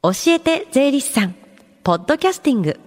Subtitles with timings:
[0.00, 1.34] 教えて税理士さん。
[1.82, 2.78] ポッドキャスティング。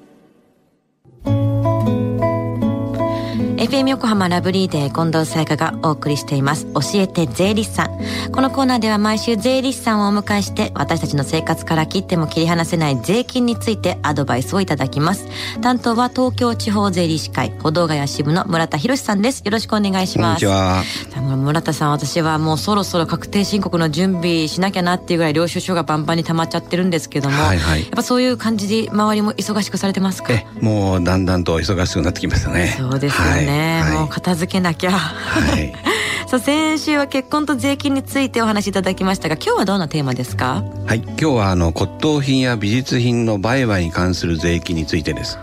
[3.61, 6.65] FM 横浜ラブリーデー近藤沙耶香がお送りしています。
[6.73, 8.31] 教えて税理士さん。
[8.31, 15.27] このコーナーでは毎週税理士さんをお迎えして私たちの生活から切っても切り離せない税金についてアドバイスをいただきます。
[15.61, 19.43] 担当は東京地方税理士会歩道ヶ谷支部の村田博さんです。
[19.45, 20.43] よろしくお願いします。
[20.43, 21.37] こんにちは。
[21.37, 30.33] 村田さん私はもうそろそろ確定申告の準備しなきゃなっていうぐらい領収書がバンバンに溜まっちゃってるんですけども、はいはい、やっぱそういう感じで周りも忙しくされてますか？
[30.33, 32.75] えもうだんだんと忙しくなってきましたね。
[32.75, 33.50] そうですよね、はい、
[33.93, 34.91] もう片付けなきゃ。
[34.91, 35.73] はい。
[36.27, 40.63] さあ先週は結婚と税金についてお話しいただきましたが今日はどんなテーマですか？
[40.85, 40.99] はい。
[40.99, 45.37] 今日はあの骨董品や美術品の売買に関する税金についてです。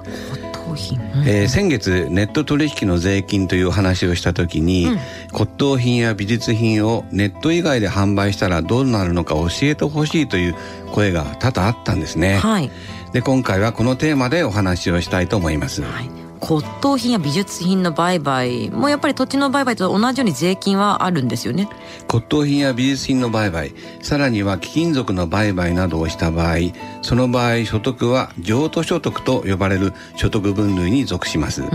[0.74, 4.98] 品、えー、先月ネット取引の税金という話をした時に、うん、
[5.32, 10.54] 骨董品や美術品をネット以外で販売したらどうなるのか教えてほしいという
[10.92, 12.38] 声が多々あったんですね。
[12.38, 12.70] はい、
[13.12, 15.82] で今回はこのテーマでお話をしたいと思います。
[15.82, 21.68] はい骨董品や美術品の売買もやっぱり土地の売買と同じように税金はあるんですよね。
[22.10, 23.72] 骨董品や美術品の売買
[24.02, 26.56] さらには貴金属の売買などをした場合
[27.02, 31.70] その場合所得は譲渡所得と呼ばれる所得分類に属します、うん、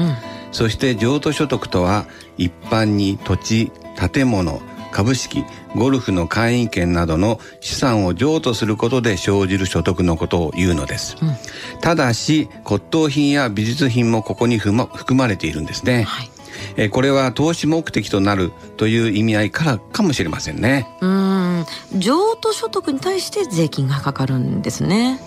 [0.51, 2.05] そして譲渡所得とは
[2.37, 3.71] 一般に土地
[4.11, 4.61] 建物
[4.93, 5.43] 株式
[5.75, 11.35] ゴルフの会員権などの資産を譲渡することで生じる所得のことを言うのです、うん、
[11.81, 16.29] ただし骨董品や美術品もここに含まれているんですね、はい。
[16.77, 20.87] えこれは投資目的となるという意味合いからかもしれませんね。
[21.01, 21.65] うん。
[21.97, 25.19] 譲渡所得に対して税金がかかるんですね。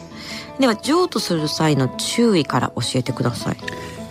[0.59, 3.57] では譲渡する際の注意から教えてください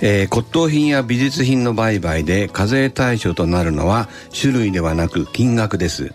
[0.02, 6.12] えー、骨董品や美術品の売買で課税対象となるのは種類ではなく金額です、うん、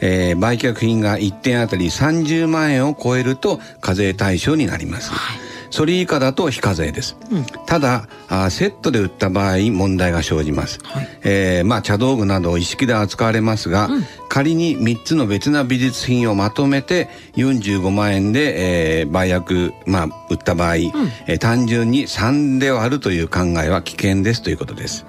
[0.00, 14.04] えー、売却品が1点あたり30万円を超えると課税対象になります、はい、それ以下だと非課税です、うん、ただあセットで売った場合問題が生じます、はい、えー、まあ茶道具など一式で扱われますが、うん。
[14.32, 20.80] 仮に3つの別な美術品をまとめて45万円で、えー、売約、まあ、売った場合、うん、
[21.26, 25.04] えー、単純に3で割るという考えは危険ですということです。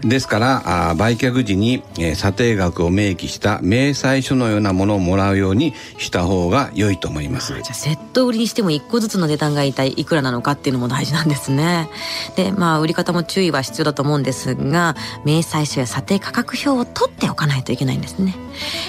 [0.00, 7.54] ですからあ売却時に、えー、査定額を明記した明細書のようなものをもらうようにした方が良いと思います。
[7.54, 11.88] じゃあセット売りにしても1個ずつの値段が一体いくらなのかっていうのも大事なんですね。
[12.36, 18.34] でまあ売り方も注意は必要だと思うんですが明細書や査定価格表を取っておかないといけないんですね。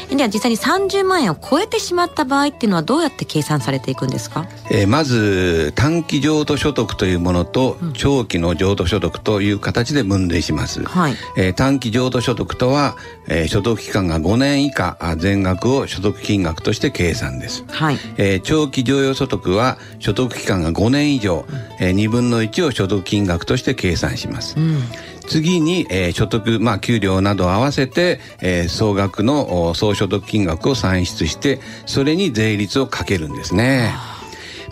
[0.09, 11.13] では実際に30万円を超えてしまった場合っていうのはどうやって計算されていくんですか、えー、まず短期譲渡所得というものと長期の譲渡所得という形で分類します、はい。
[11.37, 12.95] えー、短期譲渡所得とは、
[13.27, 17.97] えー、所得期間が5年以下全額を所得金額として計算です、はい。
[18.17, 24.81] えー、長期剰余所得は所得期間が5年以上、うん、えー、2分の1を所得金額として計算します、うん。
[25.27, 33.93] 次に、えー、所得、まあ、給料などを合わせて、えー、総額の総所得金額を算出して、それに税率をかけるんですね。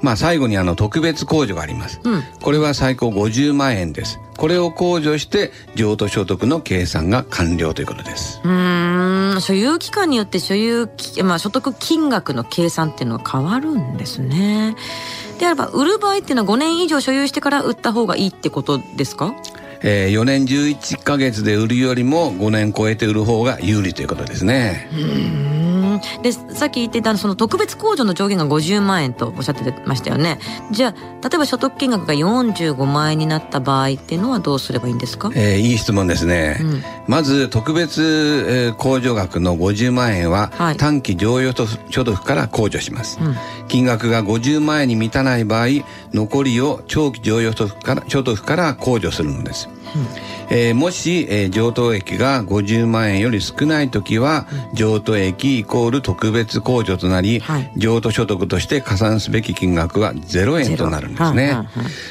[0.02, 4.20] まあ、最後にあの特別控除があります、うん、これは最高50万円です。
[4.38, 8.42] これを控除して譲渡所得の計算が完了ということです。
[8.44, 9.38] うん。
[9.40, 10.90] 所有期間によって所有、
[11.24, 14.76] まあ、所得金額の計算っていうのは変わるんですね。
[15.40, 19.34] であれば売る場合っていうのは5年以上所有してから売った方がいいってことですか？
[19.82, 24.90] えー、4年11か月で売るよりも5年超えて売る方が有利ということですね。
[26.22, 30.40] でさっき言ってたその特別控除の上限が50万円とおっしゃってましたよね。
[30.72, 38.04] じゃあ例えば所得金額が45万円になった場合っていうのはどうすればいいんですか、えー、いい質問ですね、うん、まず特別、
[38.48, 43.36] えー、控除額の50万円は、短期常用所得から控除します、うん、
[43.68, 45.68] 金額が50万円に満たない場合
[46.14, 61.56] 残りを長期常用所得から所得から控除するのです、うんえー、もし、えー、譲渡益が50万円より少ない時は、うん、譲渡益イコール特別控除となり、はい、譲渡所得として加算すべき金額は0円となるんですね。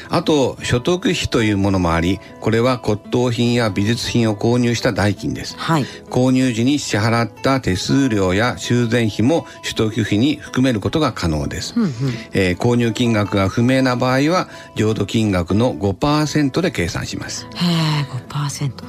[0.09, 11.91] あと所得費というものもありこれは骨董品や美術品を購入した代金です、はい、購入時に支払った手数料や修繕費も取得費に含めることが可能です、うんうん、
[12.33, 17.47] えー、購入金額が不明な場合は譲渡金額の5%で計算します。
[17.55, 18.34] へー5%、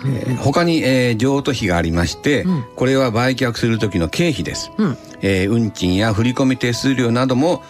[0.05, 7.63] えー、他に、えー、譲渡費がありまして、うん、これは売却する時の経費です、うん、えー、運賃や振込手数料なども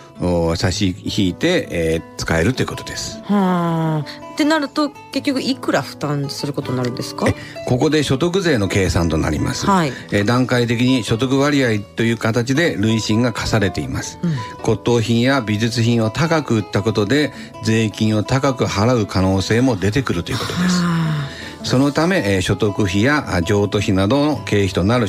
[0.57, 3.21] 差し引いて、えー、使えるということです。
[3.25, 4.05] はあ。
[4.33, 7.27] ってなると結局いくら負担することになるんですか？
[7.67, 14.31] ここで所得税の計算となります、はい、え段階的に所得割合という形で累進が課されています、うん、
[14.63, 17.33] 骨董品や美術品を高く売ったことで
[17.65, 20.83] 税金を高く払う可能性も出てくるということです
[21.67, 25.09] そのため、えー、所得費や譲渡費などの経費となる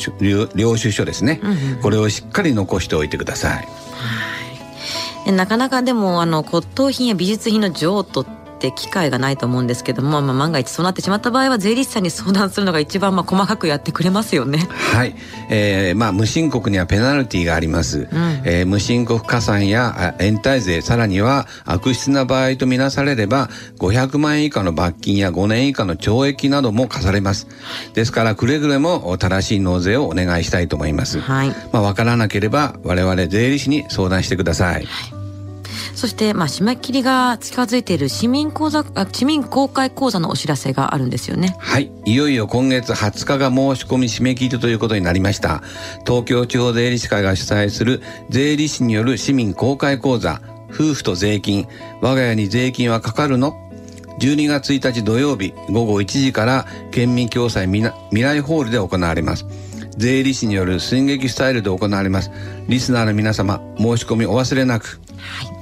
[0.55, 3.67] 領収書ですね、うんうん、これをしっかり残しておいてください。
[5.31, 8.25] なかなかでもあの骨董品や美術品の譲渡っ
[8.57, 14.67] て機会がないと思うんですけども、まあ、万が一そうなってしまった場合は税理士さんに相談するのが一番まあ細かくやってくれますよね。
[14.93, 15.15] はい、
[15.49, 23.49] えーまあ、無申告にはペナルティーがあります、うん、えー、無申告加算や延滞税さらには悪質な場合とみなされれば
[23.79, 27.47] 500万円以下の罰金や5年以下の懲役なども課されます。
[27.93, 35.16] ですからくれぐれも正しい納税をお願いしたいと思います、はい、まあ、分からなければ我々税理士に相談してください、はい
[35.97, 41.55] そして、まあ、締め切りが近づいている市民講座市民公開講座のお知らせがあるんですよね。
[41.57, 41.91] はい。
[42.05, 45.63] いよいよ今月20日が申し込み締め切りということになりました。
[46.05, 50.39] 東京地方税理士会が主催する税理士による市民公開講座。
[50.69, 51.67] 夫婦と税金。
[51.99, 53.53] 我が家に税金はかかるの
[54.19, 55.55] ？12月1日土曜日。
[55.71, 59.47] 午後1時から県民共済未来ホールで行われます。
[59.97, 62.29] 税理士による寸劇スタイルで行われます。
[62.67, 64.99] リスナーの皆様申し込みお忘れなく。
[65.17, 65.56] はい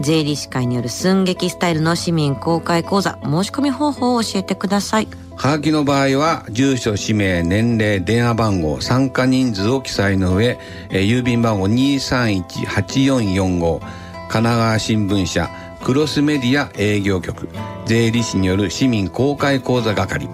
[0.00, 5.08] 税理士会による寸劇スタイルの市民公開講座申し込み方法を教えてください。
[5.36, 10.58] はがきの場合は住所氏名年齢電話番号参加人数を記載の上、
[10.90, 13.90] え郵便番号231-8445神
[14.28, 15.50] 奈川新聞社
[15.82, 17.48] クロスメディア営業局
[17.84, 20.26] 税理士による市民公開講座係。
[20.26, 20.32] フ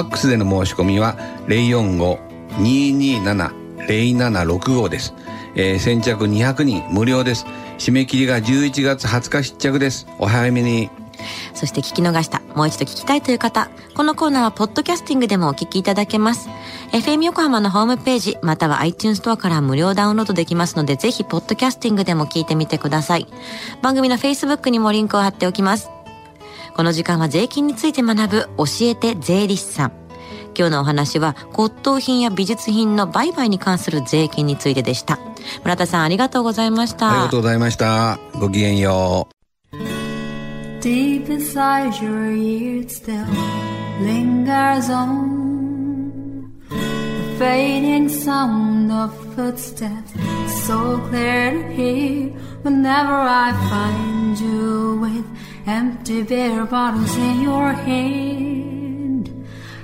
[0.00, 1.16] ァックスでの申し込みは
[1.48, 5.14] 045-227 0765です、
[5.54, 7.46] えー、先着200人無料です
[7.78, 10.06] 締め切りが11月20日失着です。
[10.18, 10.90] お早めに。
[11.54, 16.48] そして聞き逃した、もう一度聞きたいという方、このコーナーはポッドキャスティングでもお聞きいただけます。
[16.92, 23.26] FM 横浜のホームページ、または iTunes ストアから無料ダウンロードできますので、ぜひポッドキャスティングでも聞いてみてください。
[23.82, 25.90] 番組の Facebook にもリンクを貼っておきます。
[26.74, 30.05] この時間は税金について学ぶ教えて税理士さん。
[30.56, 35.18] 今日のお話は骨董品や美術品の売買に関する税金についてでした
[35.62, 39.36] 村田さんありがとうございましたありがとうございましたごきげんよう
[40.80, 43.26] Deep inside your ears still
[44.00, 50.14] lingers on The fading sound of footsteps
[50.66, 52.32] So clear to hear
[52.62, 55.26] Whenever I find you with
[55.66, 58.75] Empty beer bottles in your hand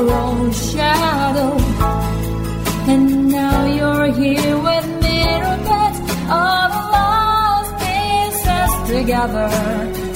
[0.00, 1.56] your own shadow,
[2.86, 5.96] and now you're here with miracles,
[6.30, 10.07] all the lost pieces together.